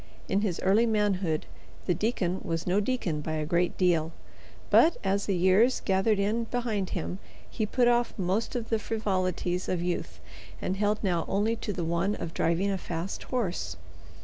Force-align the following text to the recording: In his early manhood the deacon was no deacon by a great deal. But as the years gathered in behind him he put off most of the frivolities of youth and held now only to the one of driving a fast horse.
In 0.27 0.41
his 0.41 0.59
early 0.61 0.87
manhood 0.87 1.45
the 1.85 1.93
deacon 1.93 2.41
was 2.43 2.65
no 2.65 2.79
deacon 2.79 3.21
by 3.21 3.33
a 3.33 3.45
great 3.45 3.77
deal. 3.77 4.11
But 4.71 4.97
as 5.03 5.27
the 5.27 5.35
years 5.35 5.79
gathered 5.85 6.17
in 6.17 6.45
behind 6.45 6.89
him 6.97 7.19
he 7.47 7.67
put 7.67 7.87
off 7.87 8.17
most 8.17 8.55
of 8.55 8.69
the 8.69 8.79
frivolities 8.79 9.69
of 9.69 9.83
youth 9.83 10.19
and 10.59 10.75
held 10.77 11.03
now 11.03 11.23
only 11.27 11.55
to 11.57 11.71
the 11.71 11.85
one 11.85 12.15
of 12.15 12.33
driving 12.33 12.71
a 12.71 12.79
fast 12.79 13.21
horse. 13.25 13.77